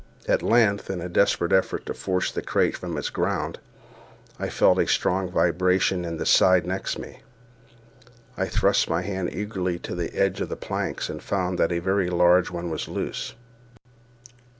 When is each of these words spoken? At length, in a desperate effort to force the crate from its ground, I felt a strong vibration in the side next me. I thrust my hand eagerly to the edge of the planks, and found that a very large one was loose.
At 0.27 0.41
length, 0.41 0.89
in 0.89 0.99
a 0.99 1.07
desperate 1.07 1.53
effort 1.53 1.85
to 1.85 1.93
force 1.93 2.31
the 2.31 2.41
crate 2.41 2.75
from 2.75 2.97
its 2.97 3.11
ground, 3.11 3.59
I 4.39 4.49
felt 4.49 4.79
a 4.79 4.87
strong 4.87 5.29
vibration 5.29 6.05
in 6.05 6.17
the 6.17 6.25
side 6.25 6.65
next 6.65 6.97
me. 6.97 7.21
I 8.35 8.45
thrust 8.47 8.89
my 8.89 9.03
hand 9.03 9.29
eagerly 9.31 9.77
to 9.77 9.93
the 9.93 10.11
edge 10.15 10.41
of 10.41 10.49
the 10.49 10.55
planks, 10.55 11.07
and 11.07 11.21
found 11.21 11.59
that 11.59 11.71
a 11.71 11.77
very 11.77 12.09
large 12.09 12.49
one 12.49 12.71
was 12.71 12.87
loose. 12.87 13.35